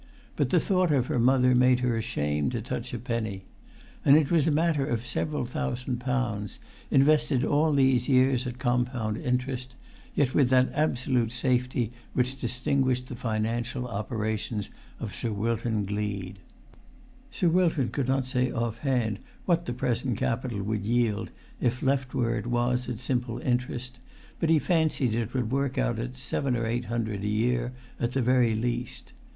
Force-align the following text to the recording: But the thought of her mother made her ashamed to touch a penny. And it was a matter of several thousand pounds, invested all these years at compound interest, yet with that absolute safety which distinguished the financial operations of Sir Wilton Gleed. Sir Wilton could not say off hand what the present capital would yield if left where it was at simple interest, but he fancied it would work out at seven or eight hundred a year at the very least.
But 0.35 0.49
the 0.49 0.59
thought 0.59 0.91
of 0.91 1.05
her 1.05 1.19
mother 1.19 1.53
made 1.53 1.81
her 1.81 1.95
ashamed 1.95 2.53
to 2.53 2.61
touch 2.63 2.91
a 2.91 2.97
penny. 2.97 3.45
And 4.03 4.17
it 4.17 4.31
was 4.31 4.47
a 4.47 4.49
matter 4.51 4.83
of 4.83 5.05
several 5.05 5.45
thousand 5.45 5.97
pounds, 5.99 6.59
invested 6.89 7.43
all 7.45 7.71
these 7.71 8.09
years 8.09 8.47
at 8.47 8.57
compound 8.57 9.17
interest, 9.17 9.75
yet 10.15 10.33
with 10.33 10.49
that 10.49 10.73
absolute 10.73 11.31
safety 11.31 11.91
which 12.15 12.39
distinguished 12.41 13.09
the 13.09 13.15
financial 13.15 13.87
operations 13.87 14.71
of 14.99 15.13
Sir 15.13 15.31
Wilton 15.31 15.85
Gleed. 15.85 16.39
Sir 17.29 17.49
Wilton 17.49 17.89
could 17.89 18.07
not 18.07 18.25
say 18.25 18.51
off 18.51 18.79
hand 18.79 19.19
what 19.45 19.67
the 19.67 19.71
present 19.73 20.17
capital 20.17 20.63
would 20.63 20.81
yield 20.81 21.29
if 21.59 21.83
left 21.83 22.15
where 22.15 22.39
it 22.39 22.47
was 22.47 22.89
at 22.89 22.97
simple 22.97 23.37
interest, 23.41 23.99
but 24.39 24.49
he 24.49 24.57
fancied 24.57 25.13
it 25.13 25.35
would 25.35 25.51
work 25.51 25.77
out 25.77 25.99
at 25.99 26.17
seven 26.17 26.57
or 26.57 26.65
eight 26.65 26.85
hundred 26.85 27.21
a 27.23 27.27
year 27.27 27.71
at 27.99 28.13
the 28.13 28.23
very 28.23 28.55
least. 28.55 29.13